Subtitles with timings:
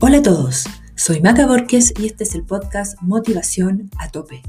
[0.00, 4.42] Hola a todos, soy Maca Borges y este es el podcast Motivación a Tope.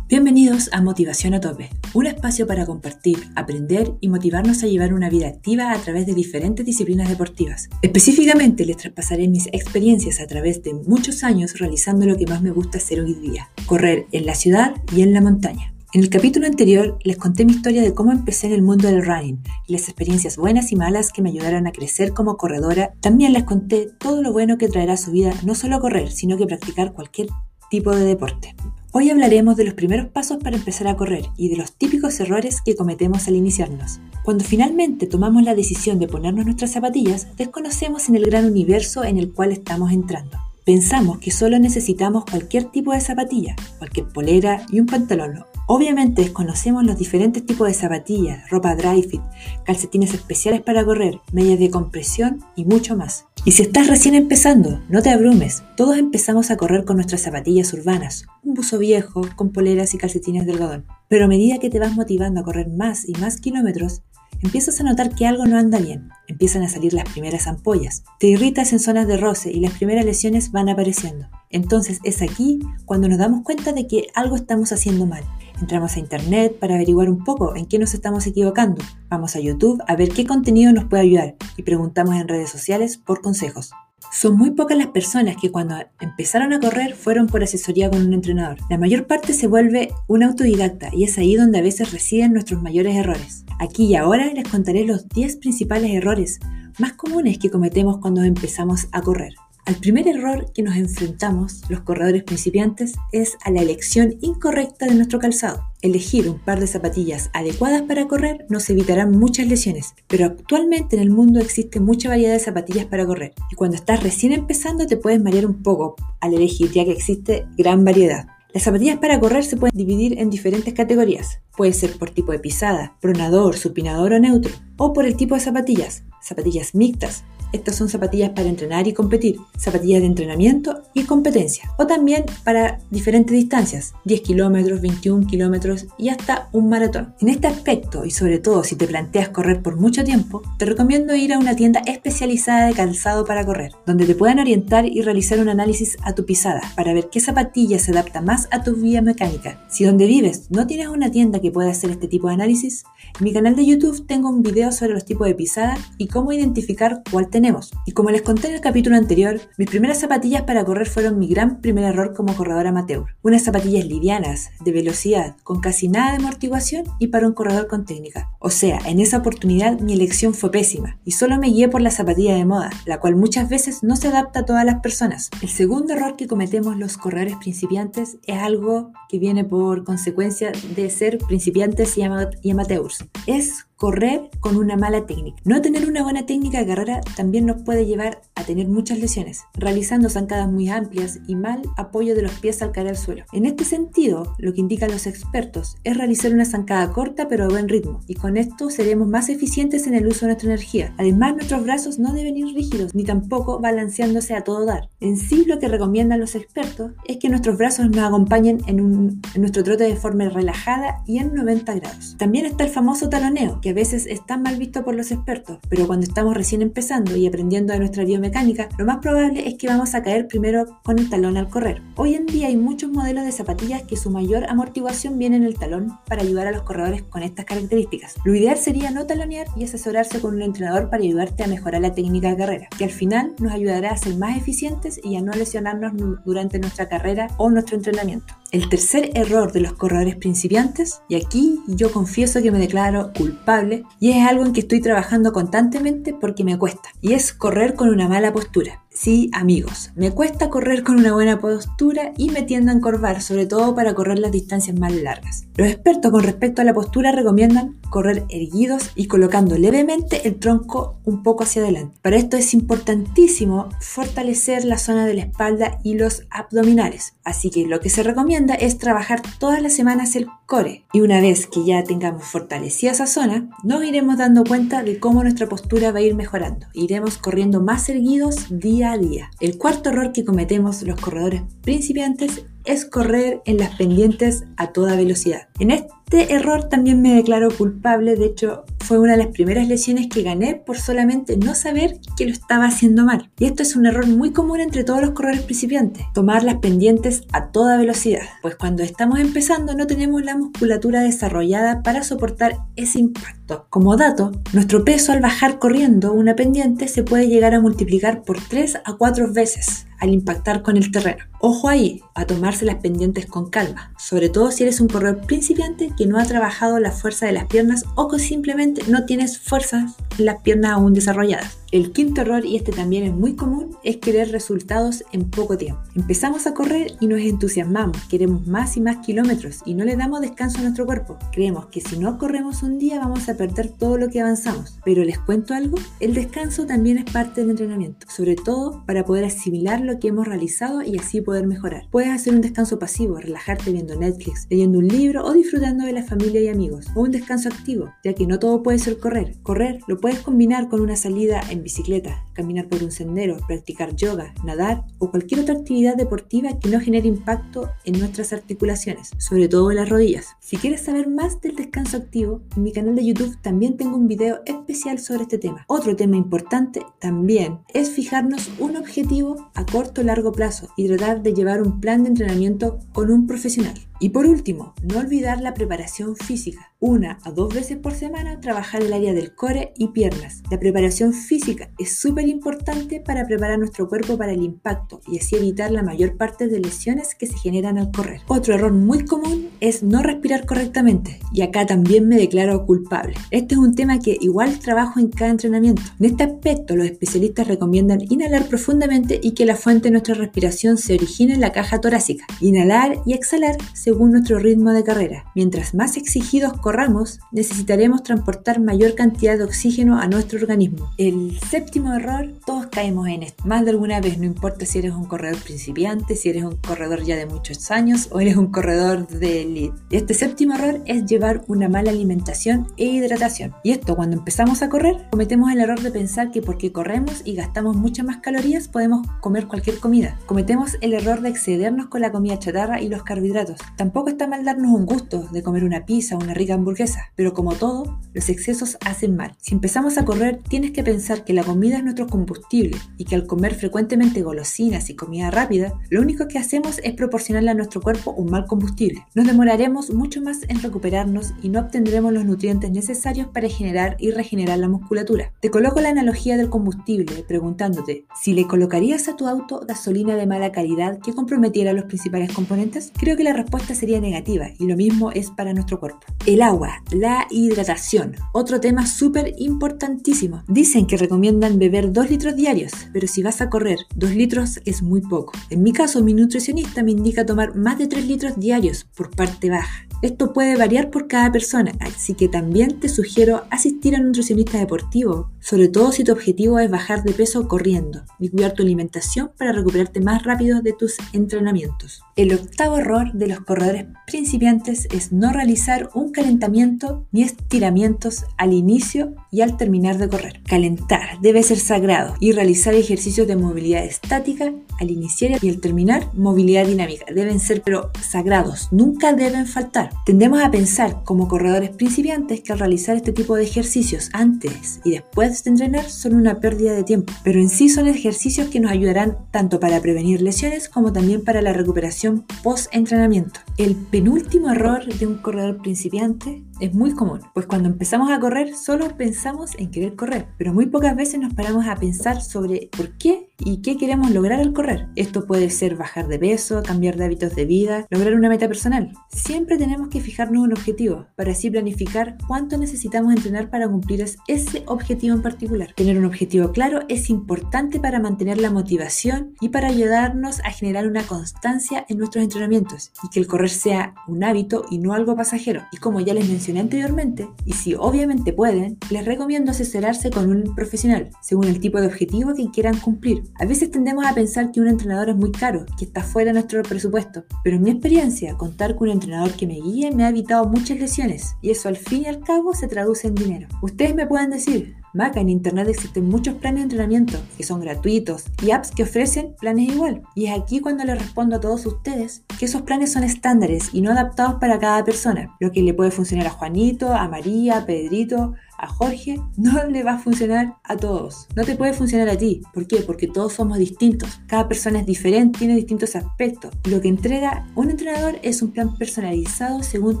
[0.08, 5.10] Bienvenidos a Motivación a Tope, un espacio para compartir, aprender y motivarnos a llevar una
[5.10, 7.68] vida activa a través de diferentes disciplinas deportivas.
[7.82, 12.50] Específicamente les traspasaré mis experiencias a través de muchos años realizando lo que más me
[12.50, 15.73] gusta hacer hoy día, correr en la ciudad y en la montaña.
[15.94, 19.06] En el capítulo anterior les conté mi historia de cómo empecé en el mundo del
[19.06, 22.94] running y las experiencias buenas y malas que me ayudaron a crecer como corredora.
[23.00, 26.36] También les conté todo lo bueno que traerá a su vida no solo correr, sino
[26.36, 27.28] que practicar cualquier
[27.70, 28.56] tipo de deporte.
[28.90, 32.60] Hoy hablaremos de los primeros pasos para empezar a correr y de los típicos errores
[32.60, 34.00] que cometemos al iniciarnos.
[34.24, 39.16] Cuando finalmente tomamos la decisión de ponernos nuestras zapatillas, desconocemos en el gran universo en
[39.16, 40.38] el cual estamos entrando.
[40.64, 46.84] Pensamos que solo necesitamos cualquier tipo de zapatilla, cualquier polera y un pantalón Obviamente desconocemos
[46.84, 49.22] los diferentes tipos de zapatillas, ropa dry fit,
[49.64, 53.24] calcetines especiales para correr, medias de compresión y mucho más.
[53.46, 55.62] Y si estás recién empezando, no te abrumes.
[55.76, 60.44] Todos empezamos a correr con nuestras zapatillas urbanas, un buzo viejo, con poleras y calcetines
[60.44, 60.86] de algodón.
[61.08, 64.02] Pero a medida que te vas motivando a correr más y más kilómetros,
[64.42, 66.08] empiezas a notar que algo no anda bien.
[66.28, 68.04] Empiezan a salir las primeras ampollas.
[68.18, 71.28] Te irritas en zonas de roce y las primeras lesiones van apareciendo.
[71.50, 75.24] Entonces es aquí cuando nos damos cuenta de que algo estamos haciendo mal
[75.60, 78.82] Entramos a internet para averiguar un poco en qué nos estamos equivocando.
[79.08, 82.98] Vamos a YouTube a ver qué contenido nos puede ayudar y preguntamos en redes sociales
[82.98, 83.70] por consejos.
[84.14, 88.12] Son muy pocas las personas que cuando empezaron a correr fueron por asesoría con un
[88.12, 88.58] entrenador.
[88.70, 92.62] La mayor parte se vuelve un autodidacta y es ahí donde a veces residen nuestros
[92.62, 93.44] mayores errores.
[93.58, 96.38] Aquí y ahora les contaré los 10 principales errores
[96.78, 99.34] más comunes que cometemos cuando empezamos a correr.
[99.66, 104.94] Al primer error que nos enfrentamos los corredores principiantes es a la elección incorrecta de
[104.94, 105.64] nuestro calzado.
[105.84, 111.02] Elegir un par de zapatillas adecuadas para correr nos evitará muchas lesiones, pero actualmente en
[111.02, 114.96] el mundo existe mucha variedad de zapatillas para correr y cuando estás recién empezando te
[114.96, 118.28] puedes marear un poco al elegir ya que existe gran variedad.
[118.54, 121.40] Las zapatillas para correr se pueden dividir en diferentes categorías.
[121.54, 125.42] Puede ser por tipo de pisada, pronador, supinador o neutro, o por el tipo de
[125.42, 131.70] zapatillas, zapatillas mixtas, estas son zapatillas para entrenar y competir, zapatillas de entrenamiento y competencia,
[131.78, 137.14] o también para diferentes distancias, 10 kilómetros, 21 kilómetros y hasta un maratón.
[137.20, 141.14] En este aspecto, y sobre todo si te planteas correr por mucho tiempo, te recomiendo
[141.14, 145.38] ir a una tienda especializada de calzado para correr, donde te puedan orientar y realizar
[145.38, 149.00] un análisis a tu pisada para ver qué zapatilla se adapta más a tu vía
[149.00, 149.64] mecánica.
[149.70, 152.84] Si donde vives no tienes una tienda que pueda hacer este tipo de análisis,
[153.18, 156.32] en mi canal de YouTube tengo un video sobre los tipos de pisada y cómo
[156.32, 157.43] identificar cuál tener
[157.84, 161.28] y como les conté en el capítulo anterior, mis primeras zapatillas para correr fueron mi
[161.28, 163.04] gran primer error como corredor amateur.
[163.22, 167.84] Unas zapatillas livianas, de velocidad, con casi nada de amortiguación y para un corredor con
[167.84, 168.30] técnica.
[168.38, 171.90] O sea, en esa oportunidad mi elección fue pésima y solo me guié por la
[171.90, 175.28] zapatilla de moda, la cual muchas veces no se adapta a todas las personas.
[175.42, 180.88] El segundo error que cometemos los corredores principiantes es algo que viene por consecuencia de
[180.88, 183.04] ser principiantes y, amateurs.
[183.26, 185.42] Es correr con una mala técnica.
[185.44, 189.42] No tener una buena técnica de carrera también nos puede llevar a tener muchas lesiones,
[189.52, 193.26] realizando zancadas muy amplias y mal apoyo de los pies al caer al suelo.
[193.34, 197.48] En este sentido, lo que indican los expertos es realizar una zancada corta pero a
[197.48, 200.94] buen ritmo, y con esto seremos más eficientes en el uso de nuestra energía.
[200.96, 204.88] Además, nuestros brazos no deben ir rígidos ni tampoco balanceándose a todo dar.
[205.00, 209.40] En sí, lo que recomiendan los expertos es que nuestros brazos nos acompañen en, en
[209.42, 212.16] nuestro trote de forma relajada y en 90 grados.
[212.16, 215.86] También está el famoso taloneo, que veces es tan mal visto por los expertos, pero
[215.86, 219.94] cuando estamos recién empezando y aprendiendo de nuestra biomecánica, lo más probable es que vamos
[219.94, 221.82] a caer primero con el talón al correr.
[221.96, 225.58] Hoy en día hay muchos modelos de zapatillas que su mayor amortiguación viene en el
[225.58, 228.14] talón para ayudar a los corredores con estas características.
[228.24, 231.94] Lo ideal sería no talonear y asesorarse con un entrenador para ayudarte a mejorar la
[231.94, 235.32] técnica de carrera, que al final nos ayudará a ser más eficientes y a no
[235.32, 235.92] lesionarnos
[236.24, 238.34] durante nuestra carrera o nuestro entrenamiento.
[238.54, 243.82] El tercer error de los corredores principiantes, y aquí yo confieso que me declaro culpable,
[243.98, 247.88] y es algo en que estoy trabajando constantemente porque me cuesta, y es correr con
[247.88, 248.83] una mala postura.
[248.96, 253.44] Sí, amigos, me cuesta correr con una buena postura y me tiendo a encorvar, sobre
[253.44, 255.48] todo para correr las distancias más largas.
[255.56, 261.00] Los expertos con respecto a la postura recomiendan correr erguidos y colocando levemente el tronco
[261.04, 261.98] un poco hacia adelante.
[262.02, 267.14] Para esto es importantísimo fortalecer la zona de la espalda y los abdominales.
[267.24, 270.84] Así que lo que se recomienda es trabajar todas las semanas el core.
[270.92, 275.24] Y una vez que ya tengamos fortalecida esa zona, nos iremos dando cuenta de cómo
[275.24, 276.66] nuestra postura va a ir mejorando.
[276.74, 279.30] Iremos corriendo más erguidos día a día.
[279.40, 284.96] El cuarto error que cometemos los corredores principiantes es correr en las pendientes a toda
[284.96, 285.48] velocidad.
[285.58, 290.08] En este error también me declaro culpable, de hecho fue una de las primeras lesiones
[290.08, 293.30] que gané por solamente no saber que lo estaba haciendo mal.
[293.38, 297.22] Y esto es un error muy común entre todos los corredores principiantes, tomar las pendientes
[297.32, 302.98] a toda velocidad, pues cuando estamos empezando no tenemos la musculatura desarrollada para soportar ese
[302.98, 303.66] impacto.
[303.70, 308.38] Como dato, nuestro peso al bajar corriendo una pendiente se puede llegar a multiplicar por
[308.40, 311.24] 3 a 4 veces al impactar con el terreno.
[311.46, 315.92] Ojo ahí, a tomarse las pendientes con calma, sobre todo si eres un corredor principiante
[315.94, 319.92] que no ha trabajado la fuerza de las piernas o que simplemente no tienes fuerzas
[320.18, 321.58] en las piernas aún desarrolladas.
[321.74, 325.82] El quinto error, y este también es muy común, es querer resultados en poco tiempo.
[325.96, 330.20] Empezamos a correr y nos entusiasmamos, queremos más y más kilómetros y no le damos
[330.20, 331.18] descanso a nuestro cuerpo.
[331.32, 334.78] Creemos que si no corremos un día vamos a perder todo lo que avanzamos.
[334.84, 339.24] Pero les cuento algo, el descanso también es parte del entrenamiento, sobre todo para poder
[339.24, 341.88] asimilar lo que hemos realizado y así poder mejorar.
[341.90, 346.04] Puedes hacer un descanso pasivo, relajarte viendo Netflix, leyendo un libro o disfrutando de la
[346.04, 346.86] familia y amigos.
[346.94, 349.34] O un descanso activo, ya que no todo puede ser correr.
[349.42, 354.34] Correr lo puedes combinar con una salida en bicicleta, caminar por un sendero, practicar yoga,
[354.44, 359.70] nadar o cualquier otra actividad deportiva que no genere impacto en nuestras articulaciones, sobre todo
[359.70, 360.28] en las rodillas.
[360.40, 364.08] Si quieres saber más del descanso activo, en mi canal de YouTube también tengo un
[364.08, 365.64] video especial sobre este tema.
[365.68, 371.22] Otro tema importante también es fijarnos un objetivo a corto o largo plazo y tratar
[371.24, 373.74] de llevar un plan de entrenamiento con un profesional.
[374.04, 376.74] Y por último, no olvidar la preparación física.
[376.78, 380.42] Una a dos veces por semana trabajar el área del core y piernas.
[380.50, 385.36] La preparación física es súper importante para preparar nuestro cuerpo para el impacto y así
[385.36, 388.20] evitar la mayor parte de lesiones que se generan al correr.
[388.28, 393.14] Otro error muy común es no respirar correctamente y acá también me declaro culpable.
[393.30, 395.80] Este es un tema que igual trabajo en cada entrenamiento.
[395.98, 400.76] En este aspecto los especialistas recomiendan inhalar profundamente y que la fuente de nuestra respiración
[400.76, 402.26] se origine en la caja torácica.
[402.42, 403.56] Inhalar y exhalar
[403.94, 405.24] según nuestro ritmo de carrera.
[405.36, 410.90] Mientras más exigidos corramos, necesitaremos transportar mayor cantidad de oxígeno a nuestro organismo.
[410.98, 413.44] El séptimo error, todos caemos en esto.
[413.46, 417.04] Más de alguna vez, no importa si eres un corredor principiante, si eres un corredor
[417.04, 419.76] ya de muchos años o eres un corredor de elite.
[419.90, 423.54] Este séptimo error es llevar una mala alimentación e hidratación.
[423.62, 427.36] Y esto cuando empezamos a correr, cometemos el error de pensar que porque corremos y
[427.36, 430.18] gastamos muchas más calorías podemos comer cualquier comida.
[430.26, 433.60] Cometemos el error de excedernos con la comida chatarra y los carbohidratos.
[433.76, 437.34] Tampoco está mal darnos un gusto de comer una pizza o una rica hamburguesa, pero
[437.34, 439.34] como todo, los excesos hacen mal.
[439.40, 443.16] Si empezamos a correr, tienes que pensar que la comida es nuestro combustible y que
[443.16, 447.80] al comer frecuentemente golosinas y comida rápida, lo único que hacemos es proporcionarle a nuestro
[447.80, 449.04] cuerpo un mal combustible.
[449.14, 454.12] Nos demoraremos mucho más en recuperarnos y no obtendremos los nutrientes necesarios para generar y
[454.12, 455.32] regenerar la musculatura.
[455.40, 460.26] Te coloco la analogía del combustible preguntándote, si le colocarías a tu auto gasolina de
[460.26, 464.76] mala calidad que comprometiera los principales componentes, creo que la respuesta sería negativa y lo
[464.76, 466.00] mismo es para nuestro cuerpo.
[466.26, 470.42] El agua, la hidratación, otro tema súper importantísimo.
[470.48, 474.82] Dicen que recomiendan beber 2 litros diarios, pero si vas a correr 2 litros es
[474.82, 475.32] muy poco.
[475.50, 479.50] En mi caso, mi nutricionista me indica tomar más de 3 litros diarios por parte
[479.50, 479.86] baja.
[480.02, 484.58] Esto puede variar por cada persona, así que también te sugiero asistir a un nutricionista
[484.58, 489.30] deportivo, sobre todo si tu objetivo es bajar de peso corriendo y cuidar tu alimentación
[489.38, 492.02] para recuperarte más rápido de tus entrenamientos.
[492.16, 498.52] El octavo error de los corredores principiantes es no realizar un calentamiento ni estiramientos al
[498.52, 500.40] inicio y al terminar de correr.
[500.46, 506.08] Calentar debe ser sagrado y realizar ejercicios de movilidad estática al iniciar y al terminar
[506.14, 507.06] movilidad dinámica.
[507.12, 509.83] Deben ser pero sagrados, nunca deben faltar.
[510.04, 514.92] Tendemos a pensar como corredores principiantes que al realizar este tipo de ejercicios antes y
[514.92, 518.70] después de entrenar son una pérdida de tiempo, pero en sí son ejercicios que nos
[518.70, 523.40] ayudarán tanto para prevenir lesiones como también para la recuperación post-entrenamiento.
[523.56, 528.54] El penúltimo error de un corredor principiante es muy común, pues cuando empezamos a correr
[528.54, 532.96] solo pensamos en querer correr, pero muy pocas veces nos paramos a pensar sobre por
[532.98, 534.88] qué y qué queremos lograr al correr.
[534.96, 538.92] Esto puede ser bajar de peso, cambiar de hábitos de vida, lograr una meta personal.
[539.12, 544.62] Siempre tenemos que fijarnos un objetivo para así planificar cuánto necesitamos entrenar para cumplir ese
[544.66, 545.72] objetivo en particular.
[545.74, 550.86] Tener un objetivo claro es importante para mantener la motivación y para ayudarnos a generar
[550.86, 555.16] una constancia en nuestros entrenamientos y que el correr sea un hábito y no algo
[555.16, 555.62] pasajero.
[555.72, 560.54] Y como ya les mencioné anteriormente, y si obviamente pueden, les recomiendo asesorarse con un
[560.54, 563.24] profesional según el tipo de objetivo que quieran cumplir.
[563.40, 566.34] A veces tendemos a pensar que un entrenador es muy caro, que está fuera de
[566.34, 570.10] nuestro presupuesto, pero en mi experiencia, contar con un entrenador que me guíe me ha
[570.10, 573.48] evitado muchas lesiones y eso al fin y al cabo se traduce en dinero.
[573.62, 578.26] Ustedes me pueden decir, Maca, en Internet existen muchos planes de entrenamiento que son gratuitos
[578.40, 580.02] y apps que ofrecen planes igual.
[580.14, 583.82] Y es aquí cuando les respondo a todos ustedes que esos planes son estándares y
[583.82, 585.34] no adaptados para cada persona.
[585.40, 589.82] Lo que le puede funcionar a Juanito, a María, a Pedrito, a Jorge, no le
[589.82, 591.26] va a funcionar a todos.
[591.36, 592.42] No te puede funcionar a ti.
[592.52, 592.78] ¿Por qué?
[592.78, 594.20] Porque todos somos distintos.
[594.26, 596.52] Cada persona es diferente, tiene distintos aspectos.
[596.68, 600.00] Lo que entrega un entrenador es un plan personalizado según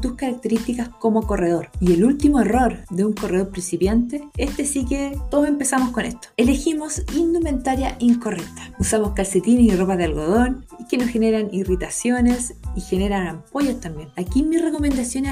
[0.00, 1.70] tus características como corredor.
[1.80, 6.28] Y el último error de un corredor principiante, este sí que todos empezamos con esto.
[6.36, 8.72] Elegimos indumentaria incorrecta.
[8.78, 14.08] Usamos calcetines y ropa de algodón que nos generan irritaciones y generan ampollas también.
[14.16, 15.26] Aquí mi recomendación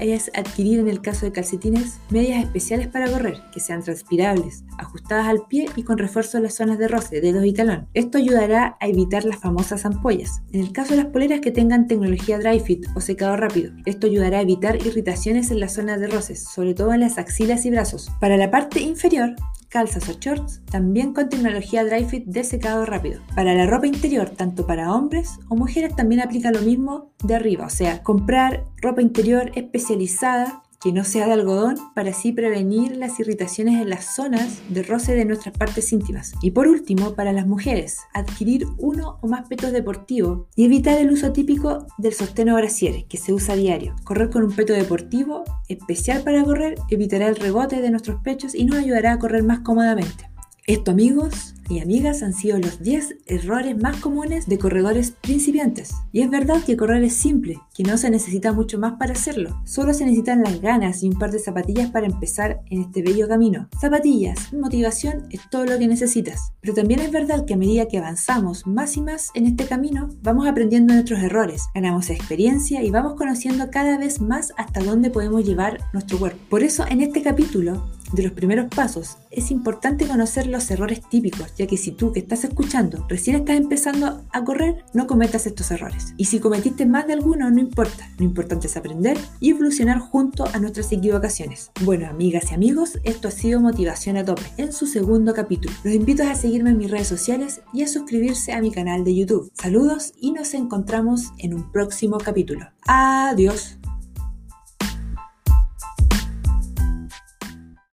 [0.00, 5.26] es adquirir en el caso de calcetines medias especiales para correr, que sean transpirables, ajustadas
[5.26, 7.88] al pie y con refuerzo en las zonas de roce, dedos y talón.
[7.94, 10.42] Esto ayudará a evitar las famosas ampollas.
[10.52, 14.06] En el caso de las poleras que tengan tecnología dry fit o secado rápido, esto
[14.06, 17.70] ayudará a evitar irritaciones en las zonas de roces, sobre todo en las axilas y
[17.70, 18.10] brazos.
[18.20, 19.34] Para la parte inferior,
[19.68, 23.20] calzas o shorts, también con tecnología dry fit de secado rápido.
[23.34, 26.87] Para la ropa interior, tanto para hombres o mujeres, también aplica lo mismo
[27.22, 32.32] de arriba, o sea, comprar ropa interior especializada que no sea de algodón para así
[32.32, 36.34] prevenir las irritaciones en las zonas de roce de nuestras partes íntimas.
[36.40, 41.10] Y por último, para las mujeres, adquirir uno o más petos deportivos y evitar el
[41.10, 43.96] uso típico del sostén o brasier que se usa diario.
[44.04, 48.64] Correr con un peto deportivo especial para correr evitará el rebote de nuestros pechos y
[48.64, 50.30] nos ayudará a correr más cómodamente.
[50.68, 55.94] Esto amigos y amigas han sido los 10 errores más comunes de corredores principiantes.
[56.12, 59.58] Y es verdad que correr es simple, que no se necesita mucho más para hacerlo.
[59.64, 63.26] Solo se necesitan las ganas y un par de zapatillas para empezar en este bello
[63.28, 63.70] camino.
[63.80, 66.52] Zapatillas, motivación es todo lo que necesitas.
[66.60, 70.10] Pero también es verdad que a medida que avanzamos más y más en este camino,
[70.20, 75.46] vamos aprendiendo nuestros errores, ganamos experiencia y vamos conociendo cada vez más hasta dónde podemos
[75.46, 76.38] llevar nuestro cuerpo.
[76.50, 77.82] Por eso en este capítulo
[78.12, 82.20] de los primeros pasos, es importante conocer los errores típicos, ya que si tú que
[82.20, 86.14] estás escuchando recién estás empezando a correr, no cometas estos errores.
[86.16, 88.10] Y si cometiste más de alguno, no importa.
[88.18, 91.70] Lo importante es aprender y evolucionar junto a nuestras equivocaciones.
[91.84, 95.74] Bueno, amigas y amigos, esto ha sido Motivación a Tope en su segundo capítulo.
[95.84, 99.14] Los invito a seguirme en mis redes sociales y a suscribirse a mi canal de
[99.14, 99.50] YouTube.
[99.54, 102.66] Saludos y nos encontramos en un próximo capítulo.
[102.86, 103.78] Adiós.